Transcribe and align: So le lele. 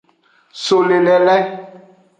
So 0.61 0.79
le 0.87 0.99
lele. 1.05 1.39